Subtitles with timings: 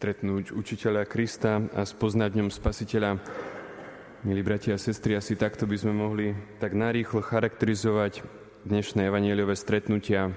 [0.00, 3.20] stretnúť učiteľa Krista a spoznať ňom spasiteľa.
[4.24, 8.24] Milí bratia a sestry, asi takto by sme mohli tak narýchlo charakterizovať
[8.64, 10.32] dnešné evanieliové stretnutia.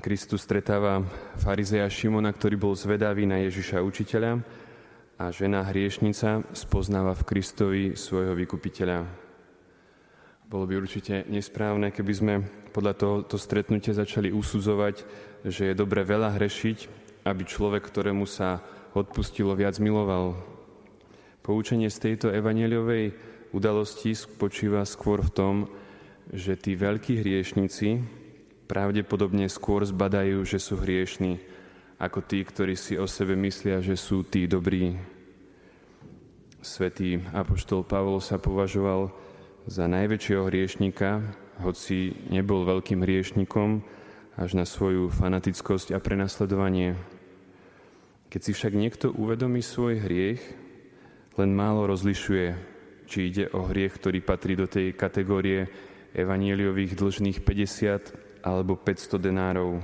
[0.00, 1.04] Kristus stretáva
[1.36, 4.40] farizeja Šimona, ktorý bol zvedavý na Ježiša učiteľa
[5.20, 9.04] a žena hriešnica spoznáva v Kristovi svojho vykupiteľa.
[10.48, 12.34] Bolo by určite nesprávne, keby sme
[12.72, 14.96] podľa tohoto stretnutia začali usudzovať,
[15.44, 18.64] že je dobre veľa hrešiť, aby človek, ktorému sa
[18.96, 20.40] odpustilo, viac miloval.
[21.44, 23.12] Poučenie z tejto evaneliovej
[23.52, 25.54] udalosti spočíva skôr v tom,
[26.32, 28.04] že tí veľkí hriešnici
[28.68, 31.40] pravdepodobne skôr zbadajú, že sú hriešní,
[31.96, 35.00] ako tí, ktorí si o sebe myslia, že sú tí dobrí.
[36.60, 39.08] Svetý apoštol Pavol sa považoval
[39.64, 41.24] za najväčšieho hriešnika,
[41.64, 43.82] hoci nebol veľkým hriešnikom,
[44.38, 46.94] až na svoju fanatickosť a prenasledovanie.
[48.28, 50.42] Keď si však niekto uvedomí svoj hriech,
[51.40, 52.52] len málo rozlišuje,
[53.08, 55.64] či ide o hriech, ktorý patrí do tej kategórie
[56.12, 59.80] evanieliových dlžných 50 alebo 500 denárov.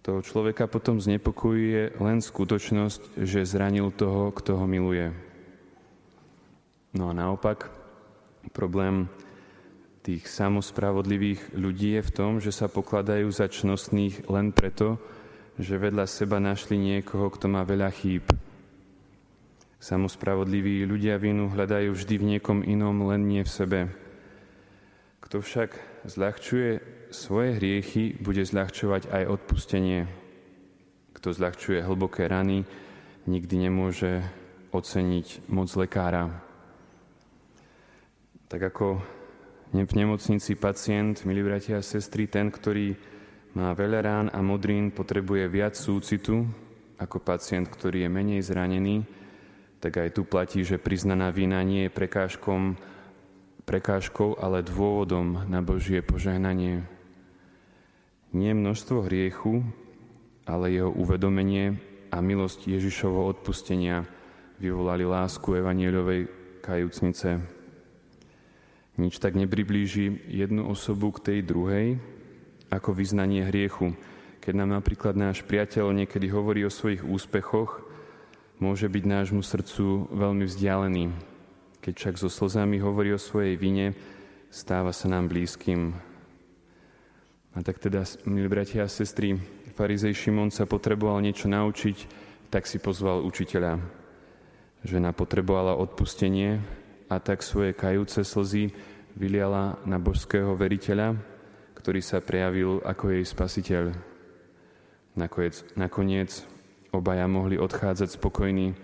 [0.00, 5.12] Toho človeka potom znepokojuje len skutočnosť, že zranil toho, kto ho miluje.
[6.96, 7.68] No a naopak,
[8.56, 9.12] problém
[10.00, 14.96] tých samospravodlivých ľudí je v tom, že sa pokladajú za čnostných len preto,
[15.60, 18.24] že vedľa seba našli niekoho, kto má veľa chýb,
[19.80, 23.80] Samospravodliví ľudia vinu hľadajú vždy v niekom inom, len nie v sebe.
[25.24, 25.72] Kto však
[26.04, 26.70] zľahčuje
[27.08, 30.04] svoje hriechy, bude zľahčovať aj odpustenie.
[31.16, 32.68] Kto zľahčuje hlboké rany,
[33.24, 34.20] nikdy nemôže
[34.68, 36.28] oceniť moc lekára.
[38.52, 39.00] Tak ako
[39.72, 42.92] v nemocnici pacient, milí bratia a sestry, ten, ktorý
[43.54, 46.46] má veľa rán a modrín, potrebuje viac súcitu
[47.00, 49.02] ako pacient, ktorý je menej zranený,
[49.80, 52.76] tak aj tu platí, že priznaná vina nie je prekážkom,
[53.64, 56.84] prekážkou, ale dôvodom na Božie požehnanie.
[58.36, 59.64] Nie množstvo hriechu,
[60.44, 61.80] ale jeho uvedomenie
[62.12, 64.04] a milosť Ježišovo odpustenia
[64.60, 66.28] vyvolali lásku evanieľovej
[66.60, 67.40] kajúcnice.
[69.00, 71.96] Nič tak nepriblíži jednu osobu k tej druhej,
[72.70, 73.92] ako vyznanie hriechu.
[74.40, 77.82] Keď nám napríklad náš priateľ niekedy hovorí o svojich úspechoch,
[78.62, 81.12] môže byť nášmu srdcu veľmi vzdialený.
[81.82, 83.92] Keď však so slzami hovorí o svojej vine,
[84.48, 85.92] stáva sa nám blízkym.
[87.50, 89.34] A tak teda, milí bratia a sestry,
[89.74, 91.96] farizej Šimon sa potreboval niečo naučiť,
[92.52, 93.80] tak si pozval učiteľa.
[94.84, 96.60] Žena potrebovala odpustenie
[97.08, 98.70] a tak svoje kajúce slzy
[99.16, 101.16] vyliala na božského veriteľa,
[101.80, 103.84] ktorý sa prejavil ako jej spasiteľ.
[105.16, 106.44] Nakoniec, nakoniec
[106.92, 108.76] Obaja mohli odchádzať spokojní,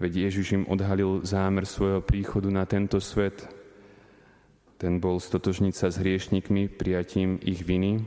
[0.00, 3.44] veď Ježiš im odhalil zámer svojho príchodu na tento svet.
[4.80, 8.00] Ten bol stotožniť sa s hriešnikmi prijatím ich viny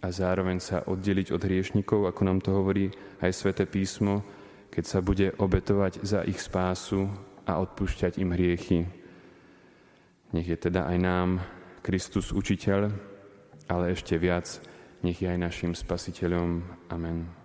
[0.00, 2.88] a zároveň sa oddeliť od hriešnikov, ako nám to hovorí
[3.20, 4.24] aj sväté písmo,
[4.72, 7.10] keď sa bude obetovať za ich spásu
[7.44, 8.88] a odpúšťať im hriechy.
[10.32, 11.28] Nech je teda aj nám
[11.82, 13.11] Kristus učiteľ,
[13.68, 14.62] ale ešte viac,
[15.02, 16.62] nech je aj našim spasiteľom.
[16.88, 17.41] Amen.